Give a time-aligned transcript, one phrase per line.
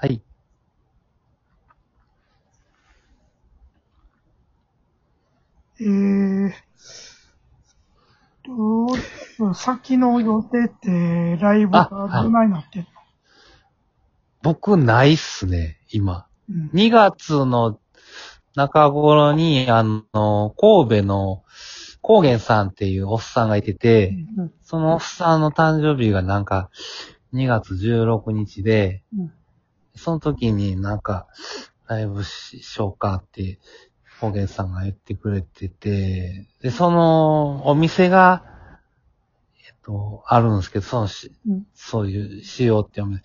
[0.00, 0.22] はい。
[5.80, 6.52] えー、
[8.44, 12.88] と、先の予定って、ライブがどないなってんの
[14.42, 16.28] 僕、ないっすね、今。
[16.48, 16.70] うん。
[16.74, 17.80] 2月の
[18.54, 21.42] 中頃に、あの、神戸の
[22.02, 26.70] 高原さんっていうおっさんがいてて、うんそのおっさんの誕生日がなんか、
[27.34, 29.32] 2月16日で、うん
[29.98, 31.26] その時になんか、
[31.86, 33.58] ライブししようかって、
[34.20, 38.44] 高原さんが言ってくれてて、で、そのお店が、
[39.66, 41.66] えっと、あるんですけど、そのし、うん。
[41.74, 43.22] そういう、しようってお店。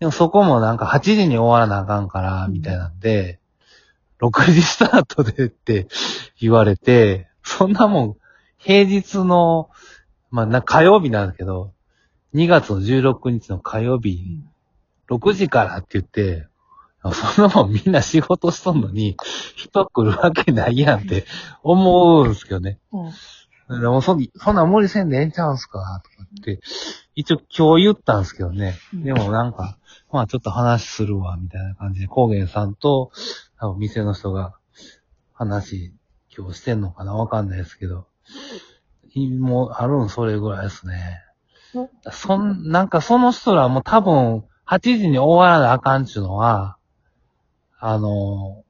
[0.00, 3.40] でもそこもなんか8時に終わらなあかんから、みたいなんで、
[4.20, 5.86] 6時スタートでって
[6.40, 8.16] 言われて、そんなもん、
[8.58, 9.70] 平日の、
[10.30, 11.72] まあ、な、火曜日なんだけど、
[12.34, 14.40] 2月の16日の火曜日、
[15.16, 16.46] 6時からって言って、
[17.12, 19.16] そんなもんみんな仕事しとんのに、
[19.56, 21.26] 人来るわけないやんって
[21.62, 22.78] 思うんですけどね。
[22.92, 23.80] うん。
[23.80, 26.60] でもそ、そんなん無理せんでええんちゃうんすかとかって、
[27.14, 28.76] 一応今日言ったんですけどね。
[28.94, 29.78] うんでもなんか、
[30.12, 33.10] まあちょっと話するわ、みたいな感じで、高原さんと、
[33.58, 34.54] 多分店の人が
[35.32, 35.92] 話、
[36.36, 38.06] 今日してんのかなわかんないですけど、
[39.14, 41.22] いもうあるんそれぐらいですね。
[41.74, 46.76] うんそん、なんかその人らも多分、8時に終わらなあかんちゅうのは、
[47.78, 48.64] あの、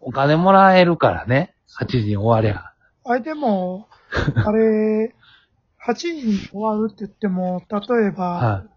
[0.00, 1.54] お金もらえるからね。
[1.78, 2.72] 8時に終わりゃ。
[3.04, 3.88] あれでも、
[4.34, 5.14] あれ、
[5.86, 8.68] 8時に終わるって言っても、例えば、はい。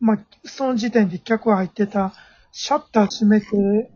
[0.00, 2.12] まあ、その時点で客が入ってた、
[2.52, 3.90] シャッター閉めて、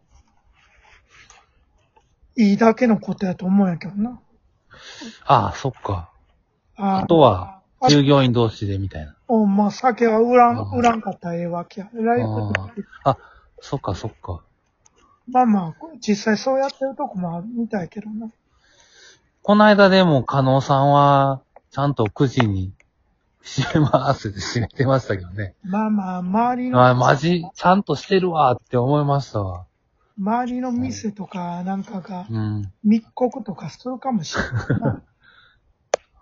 [2.36, 4.20] いいだけのことやと思うんやけどな。
[5.24, 6.10] ああ、そっか。
[6.76, 9.16] ああとは、あ従業員同士でみたいな。
[9.32, 11.90] おまあ、酒は売らん、売らんかったらええわけや。
[11.94, 12.26] ライブ
[13.04, 13.16] あ
[13.60, 14.42] そっか、そっか。
[15.28, 18.28] まあまあ、実際そうやってるとこもあるみたいけどな。
[19.42, 22.72] この間でも、加納さんは、ちゃんと9時に
[23.40, 25.54] 閉めますって閉めてましたけどね。
[25.62, 29.66] まあまあ、周りの、あマジ、ちゃんとしてるわって思いましたわ。
[30.18, 32.72] 周りの店とかなんかがうん。
[32.82, 35.02] 密告とかするかもしれないな。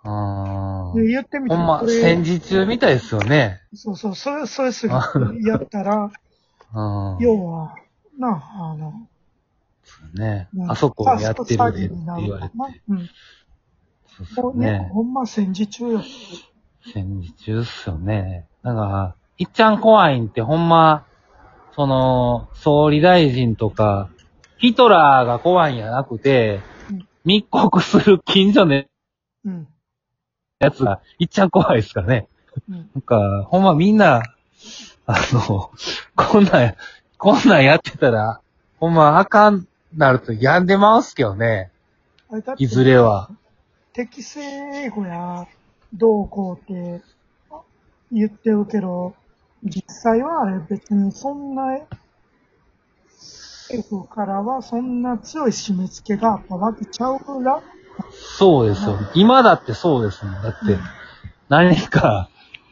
[0.03, 3.61] あで言ってみほんま、戦時中みたいですよね。
[3.73, 6.11] そうそう、それ、それすぐやったら、
[6.73, 7.17] うん。
[7.19, 7.75] 要は、
[8.17, 9.07] な、あの、
[10.13, 10.65] ねな。
[10.65, 12.53] んかあそこファースやってるでって言われて。
[12.89, 13.09] うん。
[14.17, 14.89] そうっすもうね、ね。
[14.91, 16.01] ほんま戦時中よ。
[16.93, 18.47] 戦時中っすよね。
[18.63, 21.05] なんか、いっちゃん怖いんってほんま、
[21.75, 24.09] その、総理大臣とか、
[24.57, 28.83] ヒトラーが怖いんやなくてうん、密告する近所の
[29.45, 29.67] うん。
[30.59, 32.27] やつがいっちゃん怖いですからね。
[32.69, 32.89] うん。
[32.93, 34.21] なんか、ほんまみんな、
[35.05, 35.71] あの、
[36.17, 36.75] こんなん、
[37.17, 38.41] こんなんやってたら、
[38.79, 41.71] ほんまあかんなると病んでますけどね。
[42.57, 43.29] いずれは。
[43.93, 45.47] 適正英語や、
[45.93, 47.01] どうこうって
[48.11, 49.15] 言ってるけど、
[49.63, 51.77] 実際はあれ別にそんな、
[53.71, 57.63] 英語からはそんな強い締め付けがあったわけちゃうら、
[58.11, 58.97] そうですよ。
[59.13, 60.41] 今だってそうですもん。
[60.41, 60.77] だって、
[61.49, 62.29] 何か、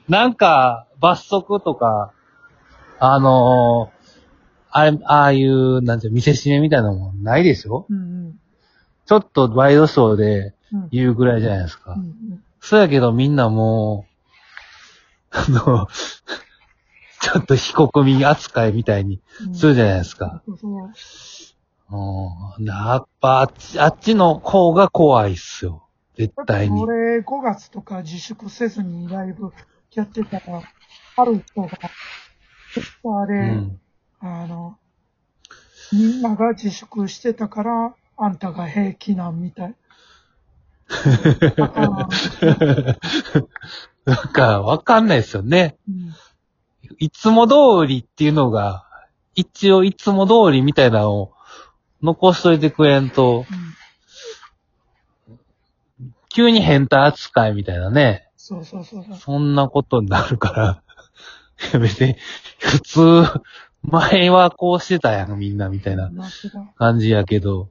[0.08, 2.12] なんか、罰則とか、
[3.00, 3.98] あのー
[4.70, 8.40] あれ、ああいう、なんていう、見せしめみたいなのもないでしょうん
[9.06, 10.80] ちょっとワイドショーでうん。
[10.82, 10.90] うん。
[10.92, 11.94] 言うぐらいじゃないですか。
[11.94, 14.06] うんそうやけどみんなも
[15.32, 15.88] う、あの、
[17.22, 19.56] ちょっと非国民扱いみたいにうん。
[19.56, 20.42] するじゃないですか。
[20.46, 20.90] そうそう。
[21.90, 22.66] うん。
[22.66, 25.88] やっぱあっち、あっちの方が怖いっすよ。
[26.16, 26.82] 絶対に。
[26.82, 29.52] 俺、5月とか自粛せずにライブ
[29.94, 30.62] やってたら、
[31.16, 31.70] ある人が、
[33.22, 33.80] あれ、うん。
[34.20, 34.78] あの、
[35.94, 39.76] みんなが自粛してたから、あんたが平気なんみたい。
[41.60, 42.08] あ
[44.06, 45.78] なんか、わかんないですよね。
[45.88, 46.14] うん
[47.00, 48.86] いつも通りっていうのが、
[49.36, 51.34] 一応いつも通りみたいなのを
[52.02, 53.46] 残しといてくれんと、
[56.30, 58.28] 急に変態扱いみたいなね。
[58.36, 59.16] そうそうそうそう。
[59.16, 60.84] そんなことになるから。
[61.80, 62.16] 別に、
[62.60, 63.24] 普通、
[63.82, 66.12] 前はこうしてたやん、みんな、みたいな。
[66.76, 67.70] 感じやけど、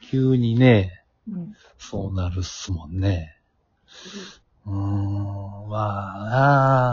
[0.00, 1.56] 急にね、うん。
[1.78, 3.36] そうなるっすもんね。
[4.66, 5.78] うーん、ま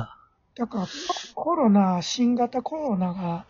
[0.06, 0.18] あ
[0.56, 0.88] だから、
[1.36, 3.46] コロナ、新型コロナが、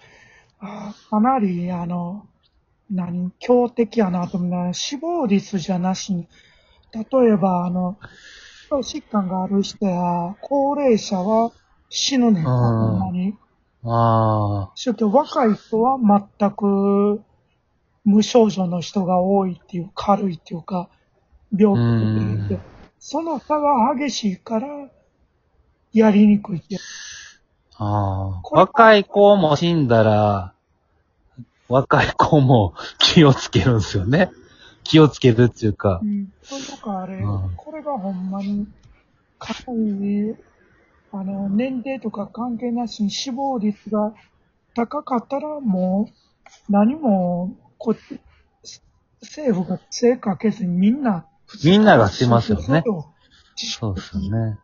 [0.60, 2.28] あかなり、あの、
[2.90, 4.74] 何、強敵やなと思うな。
[4.74, 6.28] 死亡率じゃなしに、
[6.94, 7.98] 例えば、あの、
[8.70, 11.52] 疾患がある人や、高齢者は
[11.90, 13.36] 死ぬねんか、うんほんまに。
[13.84, 17.22] あしょけど若い人は全く
[18.04, 20.90] 無症状の人が多いっていう、軽いっていうか、
[21.56, 22.60] 病気うんで、
[23.00, 24.68] その差が激しいから、
[25.94, 26.78] やりにくいって。
[27.78, 27.86] あ。
[27.86, 30.54] あ若い子も死んだら、
[31.70, 34.32] 若い子も気をつけるんですよね。
[34.84, 36.06] 気をつけるっていうかう。
[36.06, 36.32] ん。
[36.44, 38.68] それとかあれ、うんこれがほんまに、
[39.40, 40.36] かなり、
[41.12, 44.14] あの、年齢とか関係なしに死亡率が
[44.74, 48.20] 高かったらもう、何も、こっち、
[49.22, 51.26] 政府が手かけずにみんな、
[51.64, 53.04] みんながしますよねそう
[53.58, 54.58] そうですよね。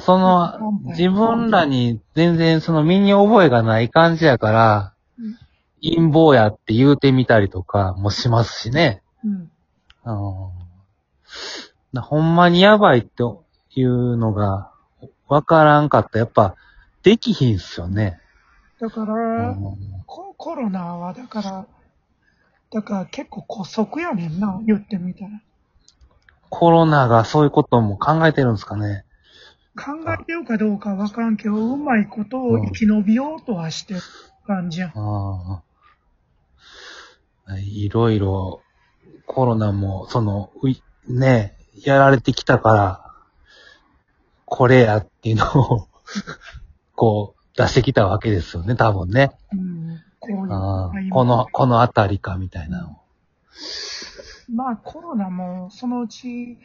[0.00, 5.38] その、自分らに全然その身に覚えがない感じやからうん、
[5.82, 9.02] 陰謀やって言うてみたりとかもしますしね。
[9.24, 9.50] うん。
[10.04, 10.64] うん
[11.92, 13.22] なほんまにやばいって
[13.76, 14.72] いうのが
[15.28, 16.56] わからんかったらやっぱ
[17.04, 18.20] できひんすよね。
[18.80, 19.76] だかうら、ん
[20.06, 21.66] ココロナはだから、
[22.72, 25.30] だから結構古速やねんな、言ってみたら。
[26.50, 29.04] コロナがそういうことも考えてるんですかね。
[29.76, 34.00] 考えてるかどうかわからんけど、うまいことを生き延びようとはしてる
[34.46, 34.92] 感じやん。
[34.94, 35.62] あ
[37.46, 38.62] あいろいろ
[39.26, 43.10] コロナも、その、ういね、やられてきたから、
[44.44, 45.88] これやっていうのを、
[46.94, 49.32] こう、出してきたわけですよね、多分ね。
[49.52, 50.00] うん。
[50.20, 53.00] こあこの、このあたりか、みたいなの。
[54.52, 56.58] まあコロナもそのうち、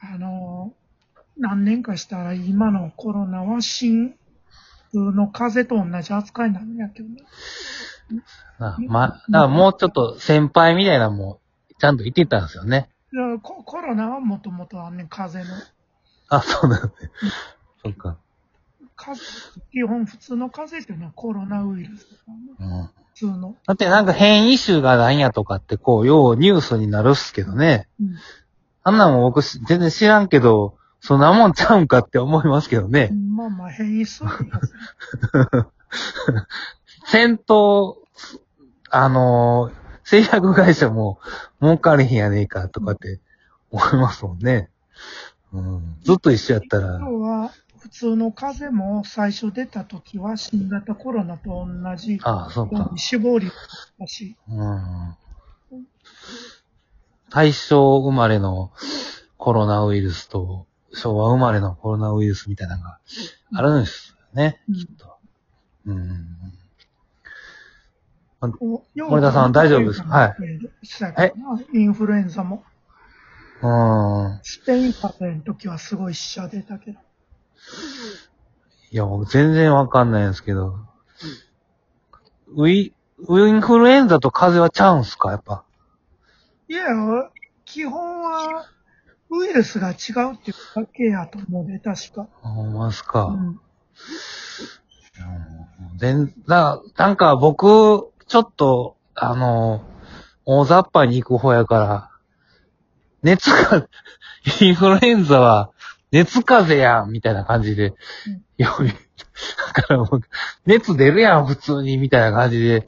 [0.00, 0.72] あの、
[1.38, 4.14] 何年かしたら今のコロナは新、
[4.90, 7.22] 普通の風邪と同じ扱いなんやけどね。
[8.58, 11.40] あま、だからもうちょっと先輩みたいなのも、
[11.78, 12.88] ちゃんと言ってたんですよね。
[13.12, 15.64] いやココロナはもともとあんねん、風邪の。
[16.28, 17.10] あ、そうなんですね。
[17.84, 18.16] そっか。
[19.72, 22.16] 基本普通の風邪っていうのはコロナウイルスね。
[22.58, 22.86] うん。
[22.86, 23.56] 普通の。
[23.66, 27.88] だってなんか変異種がなんやとかって、こう、ようニュースになるっすけどね。
[28.00, 28.16] うん
[28.88, 33.12] あんなんも僕し全然知らんけど、そんなもんちゃうんかって思いますけどね。
[33.12, 34.30] まあまあ変異する
[37.06, 37.94] 戦闘、
[38.90, 41.18] あのー製薬会社も
[41.60, 43.20] 儲かれへんやねえかとかって
[43.72, 44.70] 思いますもんね。
[45.52, 45.96] うん。
[46.02, 52.92] ずっと一緒やったら、要は、普通の風邪も最初出た時は新型コロナと同じああ、そうか。
[52.96, 53.52] 死亡率
[53.98, 55.16] だし、うん。
[57.30, 58.70] 大正生まれの
[59.38, 62.98] コロナウイルスと昭和生まれのコロナウイルスみたいなのが
[63.54, 65.16] あるんですよね、うんきっと。
[65.86, 66.26] うん。
[68.96, 70.08] 森田さん大丈夫ですか？
[70.08, 70.34] はい
[71.14, 71.32] はい。
[71.72, 72.64] インフルエンザも？
[73.62, 74.40] うん。
[74.42, 76.98] スペイン風邪の時はすごい死者出たけど。
[78.90, 80.78] いや、僕全然わかんないんですけど。
[82.54, 82.94] ウイ、
[83.26, 85.30] ウインフルエンザと風邪はちゃうんすか？
[85.30, 85.64] やっぱ。
[86.68, 86.84] いや、
[87.64, 88.66] 基本は
[89.30, 89.92] ウイルスが違
[90.30, 92.28] うっていうだけやと思うで、確か。
[92.42, 93.24] ほんまっすか。
[93.24, 93.60] うん。
[95.96, 99.82] 全、だ、なんか僕、ちょっと、あの、
[100.44, 102.10] 大雑把に行く方やから、
[103.22, 103.88] 熱が、
[104.60, 105.72] インフルエンザは
[106.12, 107.88] 熱風邪やん、みたいな感じで、
[108.26, 108.70] うんよ
[109.74, 110.20] だからもう、
[110.64, 112.86] 熱出るやん、普通に、みたいな感じで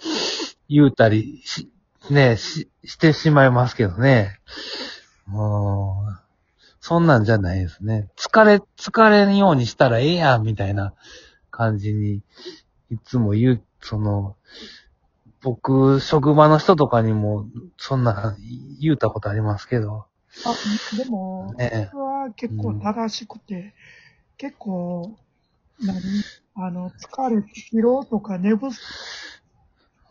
[0.69, 1.71] 言うたりし、
[2.11, 4.39] ね、し、してしまいますけどね。
[6.89, 8.09] そんなんじゃないですね。
[8.17, 10.95] 疲れ、疲れんようにしたらええやん、みたいな
[11.51, 12.23] 感じに、
[12.91, 14.37] いつも言う、その、
[15.43, 17.45] 僕、職場の人とかにも、
[17.77, 18.35] そんな
[18.81, 20.07] 言うたことありますけど、
[20.47, 20.55] あ、
[20.97, 23.75] でも、ねそれは結構正しくて、
[24.39, 25.15] 結構、
[25.83, 26.01] 何
[26.55, 28.81] あの、疲れて疲労とか寝不足、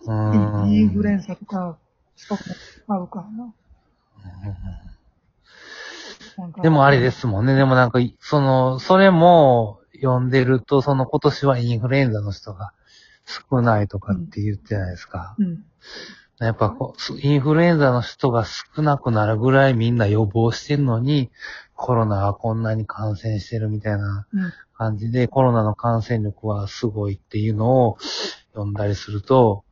[0.06, 0.76] うーん。
[0.76, 1.76] インフルエンザとか、
[2.16, 3.54] そう使うからな。
[4.44, 4.97] なんか
[6.62, 7.12] でもあれで。
[7.12, 7.56] すもんね。
[7.56, 12.74] でもなんか、その、それも読んでると、その今年はインフルエンザの人が
[13.26, 15.36] 少ないとかって言ってないですか。
[15.40, 15.64] うん。
[16.40, 21.32] やっぱこう、インフルエンザの人が少なくなるぐらいみんな予防してるのに、
[21.76, 24.54] コロナはこんなに感染してるみたいなうん。
[24.78, 27.98] 感じで、コロナの感染力はすごいっていうのを
[28.54, 29.67] 読んだりすると、うん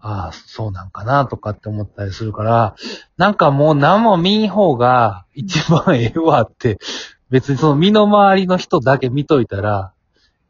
[0.00, 2.76] ああ、そうなんかなとかって思ったりするから、
[3.16, 6.78] なんかもう何も見ん方が一番ええわって、
[7.28, 9.92] 別にその身の回りの人だけ見といたら、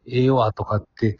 [0.07, 1.19] ええわとかって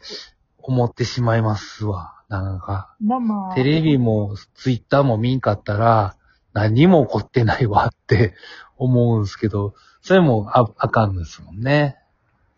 [0.58, 2.14] 思ってしまいますわ。
[2.28, 3.54] なんか、まあまあ。
[3.54, 6.16] テレビもツイッターも見んかったら、
[6.54, 8.34] 何も起こってないわって
[8.76, 11.98] 思うんですけど、それもああかんですもんね。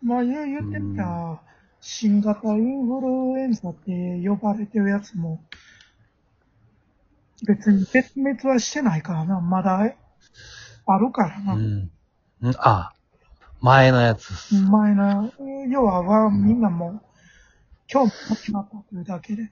[0.01, 1.41] まあ言う言ってみたら、
[1.87, 5.39] 新型インフルエンザって呼ばれてるやつも、
[7.45, 9.95] 別に絶滅はしてないからな、まだ
[10.87, 11.53] あるからな。
[11.53, 11.91] うん。
[12.41, 12.91] うんあ、
[13.61, 14.55] 前のやつっす。
[14.55, 15.31] 前の、
[15.69, 17.01] 要は、はみんなもう、
[17.93, 19.51] 今日も決まったというだけで。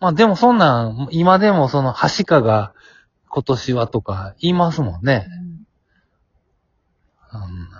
[0.00, 2.72] まあでもそんなん、今でもその、はしかが
[3.28, 5.28] 今年はとか言いますもんね。
[7.30, 7.70] うん。
[7.70, 7.77] だ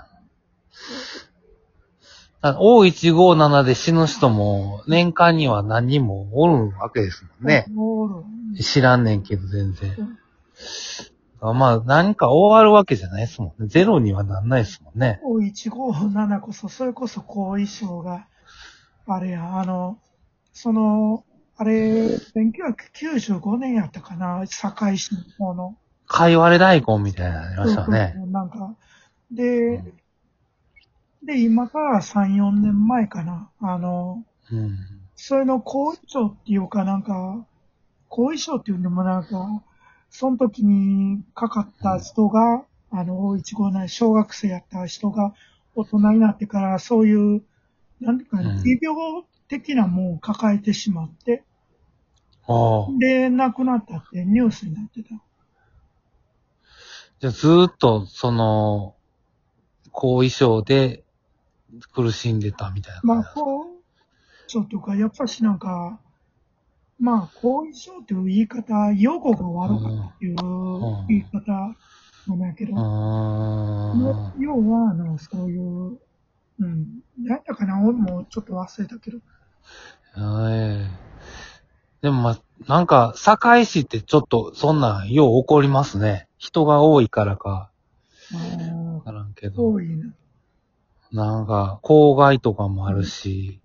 [2.42, 7.66] O157 で死ぬ人も年間には何人もおるわけですもんね。
[7.76, 8.24] おる
[8.62, 10.18] 知らんねんけど全然。
[11.40, 13.68] まあ何か終わるわけじゃないですもんね。
[13.68, 15.20] ゼロにはなんないですもんね。
[15.24, 18.26] O157 こそ、それこそ後遺症が、
[19.06, 19.98] あれや、あの、
[20.52, 21.24] その、
[21.56, 25.76] あれ、1995年やったかな、堺市の方の。
[26.06, 28.12] かいわれ大根みたいなのありましたよね。
[28.14, 28.76] そうそうなんか、
[29.30, 29.82] で、
[31.28, 34.78] で、今から3、4年前かな、あの、うん。
[35.14, 37.46] それの後遺症っていうかなんか、
[38.08, 39.62] 後遺症っていうのもなんか、
[40.08, 45.34] その時にかかった人が、あの、157小学生やった人が
[45.74, 47.42] 大人になってからそういう、
[48.00, 48.96] なんていうかうん、持病
[49.48, 51.44] 的なもんを抱えてしまって、
[52.46, 52.86] ああ。
[52.98, 55.10] で、亡くなったってニュースになってた。
[57.20, 58.94] じゃあずーっと、その、
[59.92, 61.04] 後遺症で
[61.94, 63.00] 苦しんでたみたいな。
[63.02, 63.68] まあ、後遺
[64.46, 65.98] 症というか、やっぱしなんか、
[66.98, 70.36] まあ、後遺症という言い方、予後が悪かったっていう
[71.08, 71.76] 言い方
[72.26, 72.72] なんだけど。
[72.72, 72.80] 要
[74.70, 75.98] は、あの、そういう、
[76.60, 77.02] うん。
[77.18, 79.18] なんだかな、俺もちょっと忘れたけど。
[80.50, 81.08] ええ
[82.00, 86.28] でもまあ、なんか、堺市ってちょっと、そんなん、よう起こりますね。
[86.38, 87.70] 人が多いからか、
[88.32, 89.68] あわからんけあ、ど。
[89.68, 90.12] 多いな。
[91.12, 93.60] なんか、郊外とかもあるし、